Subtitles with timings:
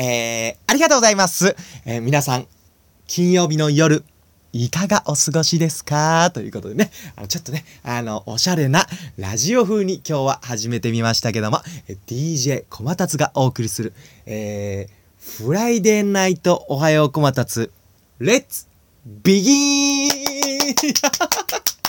[0.00, 1.56] えー、ありがとうございます。
[1.84, 2.46] えー皆さん、
[3.08, 4.04] 金曜日の夜、
[4.52, 6.30] いかがお過ごしですか？
[6.32, 8.86] ということでね、あの、ちょっとね、あの、おしゃれな
[9.16, 11.62] ラジオ風に今日は始めてみましたけども、
[12.06, 13.92] DJ コマタツがお送りする、
[14.24, 17.72] えー、フライデーナイトおはようコマタツ、
[18.20, 18.68] レッツ
[19.04, 21.87] ビギーン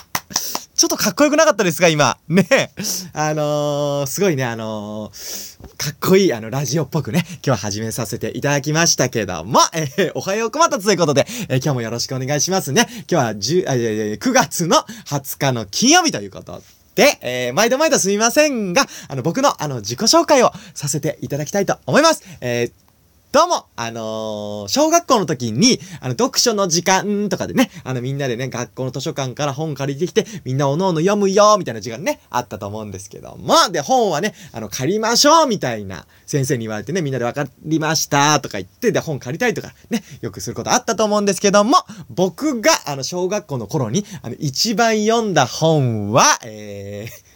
[0.80, 2.18] ちょっとかっこよくなかったですか今？
[2.30, 2.72] ね
[3.12, 12.88] あのー、すごいね、あのー、かっこいい、あの、ラジオっぽくね、今日は始めさせていただきましたけども、えー、おはようこまたということで、え今日もよろしくお願いしますね。
[13.12, 16.64] 今日は10、あいやいやいや9月の20日の金曜日ということ
[16.96, 22.24] で、えー、毎度毎度すみませんが、あの、僕の、あの、自己紹介をさせていただきたいと思います。
[22.40, 22.89] えー
[23.32, 41.78] どうも、あのー小学校の時に、あの、読書の時間とかでね、あの、みんなでね、学校の図書館から本借りてきて、みんなおのおの読むよ、みたいな時間ね、あったと思うんですけども、で、本はね、あの、借りましょう、みたいな、先生に言われてね、みんなで分かりました、とか言って、で、本借りたいとか、ね、よくすることあったと思うんですけども、
[42.10, 47.29] 僕が、あの、小学校の頃に、あの、一番読んだ本は、えー、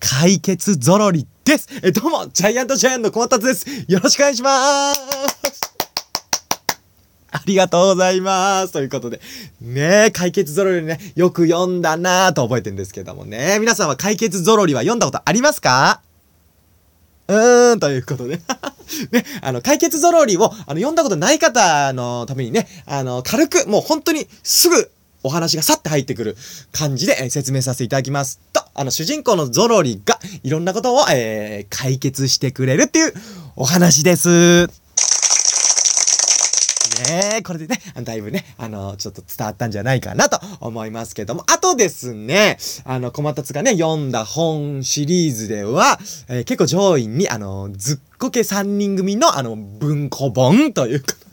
[0.00, 1.68] 解決ぞろりです。
[1.82, 3.66] え、どうも、ジャイアントジャイアンの小松です。
[3.86, 5.00] よろしくお願いします。
[7.30, 8.72] ありがとうございます。
[8.72, 9.20] ということで、
[9.60, 13.58] ねえ、解決ぞろりね、よく読んだなぁと覚えてるんですけどもね。
[13.60, 16.00] 皆さんは解決ぞろりは読んだことありますか？
[17.28, 18.40] うーん、ということで。
[19.12, 24.90] ね、あの、解決ぞろりを、あの、読んだことない方のためにね、あの、軽く、もう本当にすぐ、
[25.22, 26.36] お話がさって入ってくる
[26.72, 33.12] 感じで、え説明させていただきますと、あの、主人公のゾロリが、いろんなことを、えー解決してくれるっていう
[33.56, 34.68] お話です。
[37.08, 51.29] ねえ、これでね、だいぶね、あの、ちょっと伝わったんじゃないかなと思いますけども、あとですね、あの、小松がね、読んだ本シリーズでは、えー結構上位に、あの、ずっこけ3人組の、あの、文庫本ということ。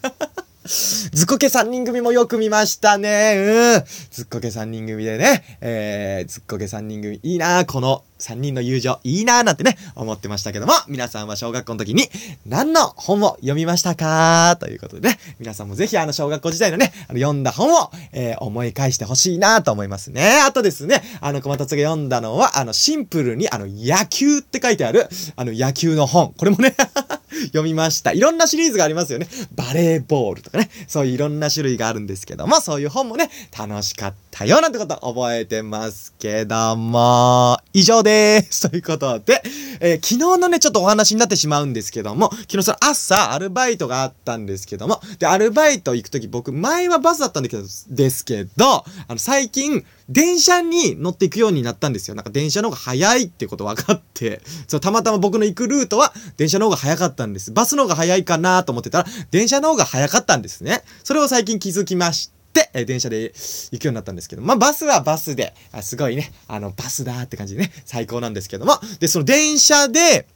[0.68, 3.36] ずっこけ3人組もよく見ましたね。
[3.38, 3.84] うん。
[4.12, 5.58] ずっこけ3人組でね。
[5.62, 12.04] えー、ずっこけ3人組いいなこの3人の友情いいななんてね、思ってましたけども、皆さんは小学校の時に
[12.46, 14.58] 何の本を読みましたか？
[14.60, 20.42] ということでね、皆さんもぜひあの小学校時代のね、あの読んだ本を、えー思い返してほしいなと思いますね。
[20.46, 26.34] あとですね、あの小松が読んだのは、あのシンプルにあの野球って書いてある、あの野球の本。
[26.38, 26.76] これもね、
[27.48, 28.14] 読みました。
[28.14, 29.28] いろんなシリーズがありますよね。
[29.56, 30.70] バレーボールとかね。
[30.88, 38.68] そういういろんな種類があるんですけども、そういう本もね、楽しかったよなんてこと覚えてますけども、以上です。
[38.72, 39.40] ということで、
[39.80, 52.16] えー昨日のね、ちょっとお話になってしまうんですけども、昨日その朝、アルバイトがあったんですけども、で、アルバイト行くとき僕、前はバスだったんだけど、ですけど、あの、最近、電車に乗っていくようになったんですよ。
[52.16, 57.52] なんか電車の方が早いってこと分かって、 そう、たまたま僕の行くルートは電車の方が早かったんです。
[57.52, 60.82] バスの方が早いかなと思ってたら、電車の方が早かったんですね。
[61.04, 62.37] それを最近気づきまして、
[62.74, 63.34] え電車で
[63.72, 70.28] 行くようになったんですけど、まあバスはバスで、あすごいね、あの、バスだって感じでね、最高なんですけども、で、その電車で、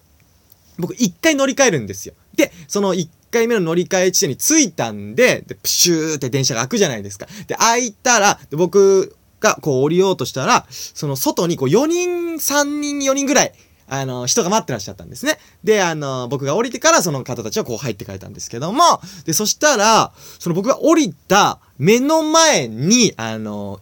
[0.77, 2.13] 僕一回乗り換えるんですよ。
[2.35, 7.27] で、その一回目の乗り換え地点に着いたんで、で、プシューって電車が開くじゃないですか。
[7.47, 13.53] で、開いたら、で僕がこう降りようとしたら、その外にこう4人、3人、4人ぐらい、
[13.93, 15.37] あの、人が待ってらっしゃったんですね。
[15.65, 18.83] で、あの、僕が降りてからその方たちはこう入ってかれたんですけども、
[19.25, 23.81] で、そしたら、その僕が降りた目の前に、あの、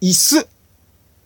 [0.00, 0.48] 椅子、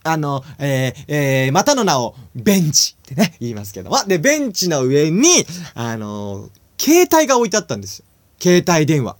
[0.05, 3.97] あの、えー、えー、またの名を、ベンチってね、言いますけども。
[4.07, 8.05] で、ベンチの上に、あの、携帯が置いてあったんですよ。
[8.39, 9.17] 携帯電話。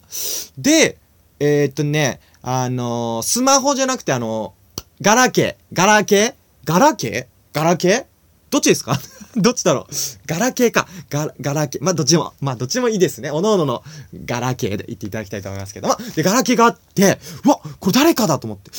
[0.59, 0.99] で、
[1.41, 4.53] えーっとね、あの、スマホじゃなくて、あの、
[5.01, 5.75] ガラケー。
[5.75, 6.35] ガラケー？
[6.65, 7.55] ガラケー？
[7.55, 8.05] ガラケー？
[8.51, 8.99] どっちですか？
[9.37, 9.93] どっちだろう？
[10.27, 10.89] ガラケーか。
[11.11, 11.85] ガラケー。
[11.85, 13.31] まあ、どっちも、まあ、どっちもいいですね。
[13.31, 13.83] おのおのの
[14.25, 15.97] ガラケーで言っていただきたいと思いますけども。
[16.17, 18.71] で、ガラケーがあって、うわ、これ誰かだと思って。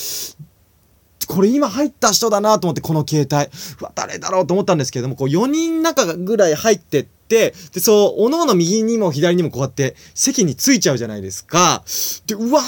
[1.28, 3.52] これ今入った人だなと思って、この携帯。
[3.80, 11.84] うわ、誰だろうと思ったんですけども、こう4人中ぐらい入ってって、で、そう、おのおの右にも左にもこうやって席についちゃうじゃないですか。
[12.26, 12.64] で、うわ、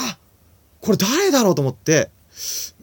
[0.80, 2.10] これ誰だろうと思って、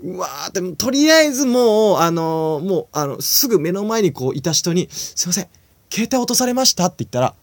[0.02, 5.48] うわーでもとりあえずもう、あのーもう、あの、すぐ目の前にこういた人に、すいません、
[5.92, 7.36] 携帯落とされましたって言ったら、は、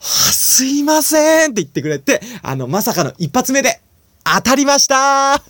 [0.00, 3.80] すいませんって言ってくれて、あの、まさかの一発目で
[4.24, 5.42] 当たりました。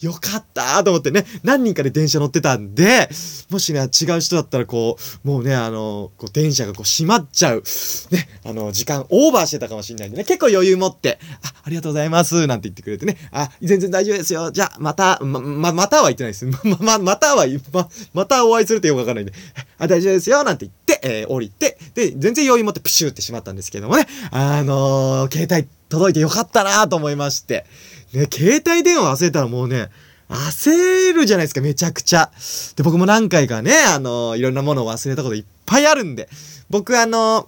[0.00, 3.08] よかったと思ってね、何人かで電車乗ってたんで、
[3.50, 7.62] もしね、違う人だったらこう、もうね、あの、こう電車がこう閉まっちゃう、
[8.10, 16.46] ね、あの、時間オーバーしてたかもしれないんでね、結構余裕持って、あ、ありがとうございます、なんて言ってくれてね、あ、全然大丈夫ですよ、じゃあ、また、ま、ま、または言ってないです。
[16.64, 19.32] ま、ま、または、ま、またお会いするってよくわかんないんで、
[19.78, 27.66] あ、大丈夫ですよ、なんて言って、えー、降りて、で、全然余裕持ってプシューってしまったんですけどもね、あのー、携帯届いてよかったなと思いまして、
[28.12, 29.88] ね、携帯電話忘れたらもうね、
[30.28, 32.30] 焦るじゃないですか、めちゃくちゃ。
[32.76, 36.28] で、僕も何回かね、あのー、いろんなものを忘れたこといっぱいあるんで、
[36.68, 37.46] 僕あのー、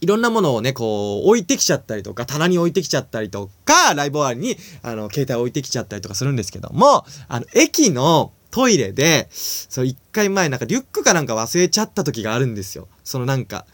[0.00, 12.86] いろんなものをね、こう、置いてきちゃったりとか、棚に置いてきちゃったりとか、ライブ終わりに、あの、携帯置いてきちゃったりとかするんですけども、あの、駅のトイレで、そう、一回前なんかリュックかなんか忘れちゃった時があるんですよ。
[13.02, 13.66] そのなんか、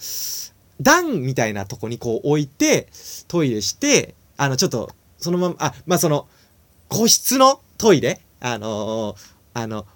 [0.81, 2.89] 段みたいなとこにこう置いて、
[3.29, 4.93] トイレして、あの、ちょっと、
[5.25, 6.29] そのまま、あ、まあ、その、
[6.89, 8.21] 個室のトイレ？
[8.41, 9.17] あのー、
[9.55, 9.87] あの、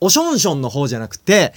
[0.00, 1.52] おしょんしょんの方じゃなくて、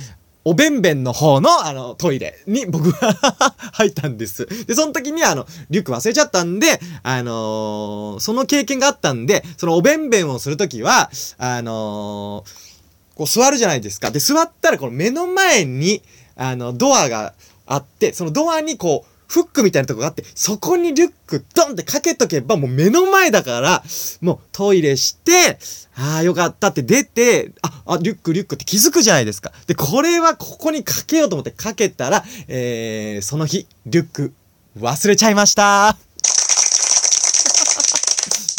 [0.46, 4.48] おべんべんの方の、あの、トイレに僕は 入ったんです。
[4.66, 14.12] で、その時にあの、リュック忘れちゃったんで、あのー、その経験があったんで、そのおべんべんをするときは、あのー、こう座るじゃないですか。
[14.12, 16.02] で、座ったらこの目の前に、
[16.36, 17.34] あの、ドアが
[17.68, 23.84] あって、そのドアにこう、フックみたいなとこがあって、そこにリュックドンってかけとけばもう目の前だから、
[24.22, 25.60] もうトイレして、
[25.96, 29.52] ああ、よかったって出て、あ、あ、リュックリュックって気づくじゃないですか。
[29.68, 34.34] で、これはここにかけようと思ってかけたら、えー、その日、リュック
[34.80, 36.09] 忘れちゃいました。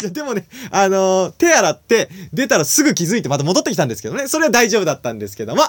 [0.01, 4.27] いや、でもね、あのー、手洗って、出たらすぐ気づいてまた戻ってきたんですけどね。
[4.27, 5.63] それは大丈夫だったんですけども。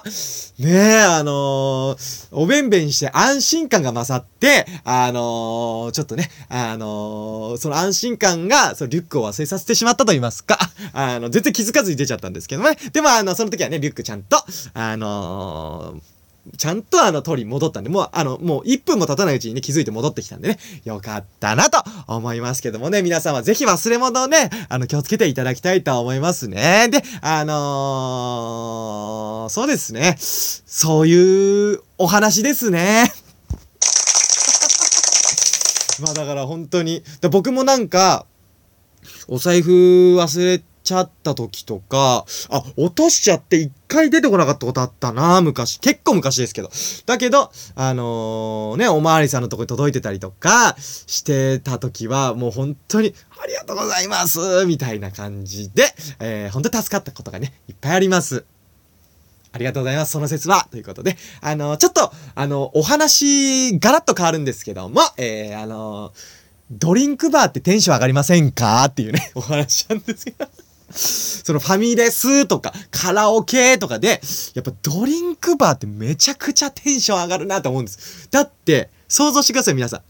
[0.58, 10.58] ねえ、あのー、おべんべんして安心感が勝って、あのー、ちょっとね、あのその安心感が、そのリュックを忘れさせてしまったと言いますか。
[10.92, 12.76] あの、全然気づかずに出ちゃったんですけどね。
[12.92, 14.42] でも、あの、その時はね、リュックちゃんと、
[14.74, 16.00] あの
[16.58, 26.88] ちゃんとあの通り戻ったんで、もうあの、もう1分も経たないうちにね、気づいて戻ってきたんでね、よかったなと思いますけどもね、皆さんはぜひ忘れ物をね、あの、気をつけていただきたいと思いますね。
[26.90, 30.16] で、あのー、そうですね。
[30.18, 33.12] そういうお話ですね。
[36.02, 38.26] まあだから本当に、僕もなんか、
[39.28, 45.80] お財布忘れてちゃった時とか、あ、落としちゃって一回出てこなかったことあったな昔。
[45.80, 46.70] 結構昔ですけど。
[47.06, 58.44] だけど、あのー、ね、おまわりさんのとこに届いてたりとかしてた時は、もう本当に、ありがとうございますみたいな感じで、えー、本当に助かったことがね、いっぱいあります。
[59.52, 60.12] ありがとうございます。
[60.12, 60.66] その説は。
[60.70, 66.12] ということで、あの、ちょっと、あのお話、ガラッと変わるんですけども、えー、あの
[66.70, 68.84] ドリンクバーってテンション上がりませんか？
[68.86, 70.46] っていうね、お話なんですけど。
[70.92, 74.20] そのファミレスとかカラオケとかで、
[74.54, 78.28] やっぱドリンクバーってめちゃくちゃテンション上がるなと思うんです。
[78.30, 80.02] だって、想像してください、皆さん。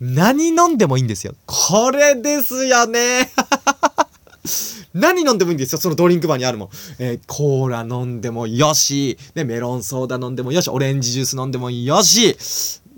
[0.00, 1.34] 何飲んでもいいんですよ。
[1.46, 3.30] これですよね。
[4.94, 6.68] 何飲んでもいいんですよ、そのドリンクバーにあるもん。
[6.98, 12.36] えー、コーラ飲んでもよし、ね、メロンソーダ飲んでもよし、オレンジジュース飲んでもよし、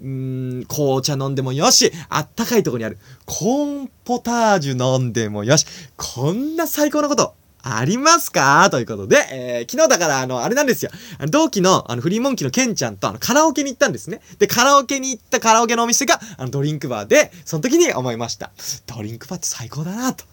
[0.03, 2.99] うん、紅茶飲んでもよし、あったかいとこにある。
[3.25, 5.65] コーンポタージュ飲んでもよし。
[5.97, 8.69] こんな最高なことありますか？
[8.71, 10.91] ということで、えー、昨日だから、あの、あれなんですよ。
[11.19, 14.21] あの同期の、あの、フリーモンキーのケンちゃんと、あの、カラオケに行ったんですね。
[14.41, 18.51] で、カラオケに行ったカラオケのお店が、あの、ドリンクバーで、その時に思いました。
[18.87, 20.25] ドリンクバーって最高だなと。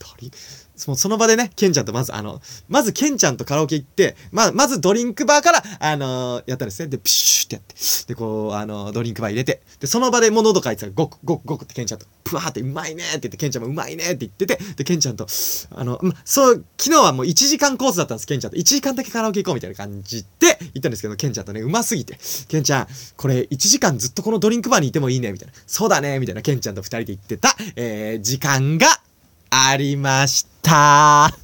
[0.00, 0.30] ドリン、
[0.96, 6.88] その場でね、ケンちゃんとまず、あの、まずケンちゃんとカラオケ行って、まあ、まずドリンクバーから、あのー、やったんですね。
[6.88, 7.74] で、ピシューってやって、
[8.08, 15.26] で、こう、あのー、ドリンクバー入れて、で、その場でもう喉かいてたら、ゴクゴクゴクってケンちゃんと、プワーってうまいねって言って、ケンちゃんもうまいねって言ってて、で、ケンちゃんと、
[15.70, 18.56] あの、ま、そう、昨日はもう1時間コースだったんです、ケンちゃんと。
[18.56, 22.18] 1時間だけカラオケ行こうみたいな感じで行ったんですけど、ケンちゃんとね、うますぎて、
[22.48, 25.54] ケンちゃん、これ1時間ずっとこのドリンクバーにいてもいいね、みたいな。
[25.66, 28.86] そうだね、みたいな、ケンちゃんと2人で言ってた、えー、時間が
[29.54, 31.30] ありました。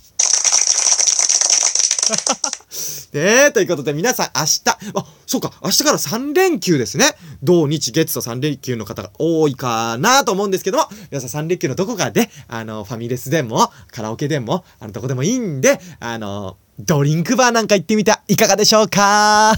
[3.13, 7.05] ねということで皆さん明日、あ、そうか、明日から3連休ですね。
[7.43, 19.53] 土日月と3連休の方が多いかなと思うんですけども、皆さん3連休のどこかで、あの、ファミレスでも、カラオケでも、あの、どこでもいいんで、あの、ドリンクバーなんか行ってみていかがでしょうか？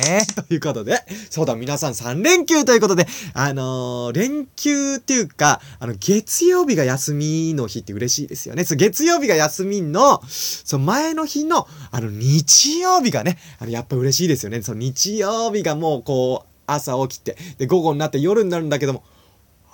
[0.00, 0.26] ね。
[0.48, 8.64] ということで、そうだ、皆さん3連休ということで、あのー、連休っていうか、あの、月曜日が休みの日って嬉しいですよね。
[8.64, 14.62] そう、月曜日が休みの、そう、前の日の、あの、日曜日がね、あの、やっぱ嬉しいですよね。
[14.62, 19.04] そう、日曜日がもう、こう、朝起きて、で、午後になって夜になるんだけども、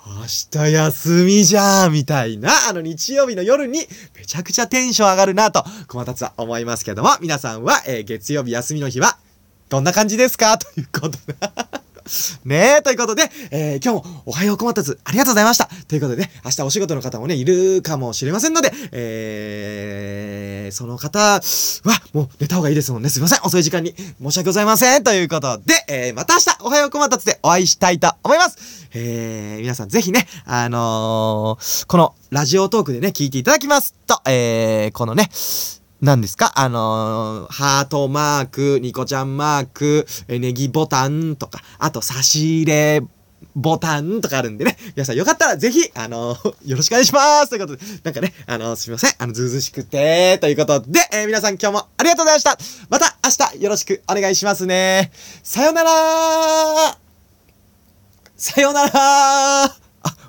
[0.05, 3.85] 明日休みじゃんみたいな、あの日曜日の夜に
[4.17, 9.19] めちゃくちゃテンション上がるなと、小松は思いますけども、皆さんは、えー、月曜日休みの日は、
[9.69, 10.57] どんな感じですか？
[10.57, 11.35] ということで。
[12.43, 15.69] ねえ、ということで、えー、今日もおはようこまたつありがとうございました。
[15.87, 21.41] ということでね、明日お仕事の方もね、いるかもしれませんので、えー、その方は、
[22.13, 23.09] もう寝た方がいいですもんね。
[23.09, 23.41] すいません。
[23.43, 25.03] 遅い時間に申し訳ございません。
[25.03, 28.57] ということで、えー、また明日おはようこまたつでお会いしたいと思います。
[28.95, 35.29] えー、皆さんぜひね、あのー、このラジオトークでね、聞いていただきますと、えー、このね、
[36.01, 36.53] 何ですか？
[36.55, 43.03] あのー、ハートマーク、ニコちゃんマーク、ネギボタンとか、あと差し入れ
[43.53, 44.77] ボタンとかあるんでね。
[44.95, 49.11] 皆さんよかったらぜひ、あのー、よろしくお願いしますということで、なんかね、あのー、すみません。
[49.17, 52.57] あの、ずうずしくて、ということで、え、皆さん今日もありがとうございました。
[52.89, 55.11] また明日よろしくお願いしますね。
[55.43, 55.91] さよなら
[58.37, 58.91] さよなら
[59.65, 59.75] あ、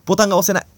[0.04, 0.70] ボタンが押せない。